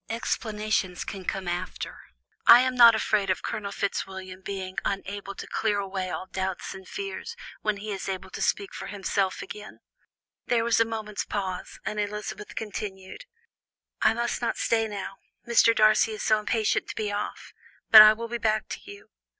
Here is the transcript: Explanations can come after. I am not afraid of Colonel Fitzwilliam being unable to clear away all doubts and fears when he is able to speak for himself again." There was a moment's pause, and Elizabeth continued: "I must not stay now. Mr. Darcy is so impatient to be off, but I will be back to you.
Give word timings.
Explanations 0.09 1.05
can 1.05 1.23
come 1.25 1.47
after. 1.47 2.01
I 2.47 2.61
am 2.61 2.73
not 2.73 2.95
afraid 2.95 3.29
of 3.29 3.43
Colonel 3.43 3.71
Fitzwilliam 3.71 4.41
being 4.41 4.79
unable 4.83 5.35
to 5.35 5.45
clear 5.45 5.77
away 5.77 6.09
all 6.09 6.25
doubts 6.25 6.73
and 6.73 6.87
fears 6.89 7.35
when 7.61 7.77
he 7.77 7.91
is 7.91 8.09
able 8.09 8.31
to 8.31 8.41
speak 8.41 8.73
for 8.73 8.87
himself 8.87 9.43
again." 9.43 9.79
There 10.47 10.63
was 10.63 10.79
a 10.79 10.85
moment's 10.85 11.23
pause, 11.23 11.79
and 11.85 11.99
Elizabeth 11.99 12.55
continued: 12.55 13.25
"I 14.01 14.15
must 14.15 14.41
not 14.41 14.57
stay 14.57 14.87
now. 14.87 15.17
Mr. 15.47 15.75
Darcy 15.75 16.13
is 16.13 16.23
so 16.23 16.39
impatient 16.39 16.87
to 16.87 16.95
be 16.95 17.11
off, 17.11 17.53
but 17.91 18.01
I 18.01 18.13
will 18.13 18.27
be 18.27 18.39
back 18.39 18.69
to 18.69 18.79
you. 18.91 19.09